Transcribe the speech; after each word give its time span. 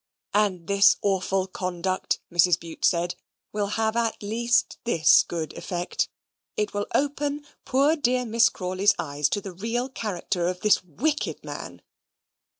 And 0.33 0.65
this 0.65 0.97
awful 1.03 1.45
conduct, 1.45 2.19
Mrs. 2.33 2.59
Bute 2.59 2.83
said, 2.85 3.13
will 3.51 3.67
have 3.77 3.95
at 3.95 4.23
least 4.23 4.79
this 4.83 5.21
good 5.21 5.53
effect, 5.53 6.09
it 6.57 6.73
will 6.73 6.87
open 6.95 7.45
poor 7.65 7.95
dear 7.95 8.25
Miss 8.25 8.49
Crawley's 8.49 8.95
eyes 8.97 9.29
to 9.29 9.41
the 9.41 9.53
real 9.53 9.89
character 9.89 10.47
of 10.47 10.61
this 10.61 10.83
wicked 10.83 11.43
man. 11.43 11.83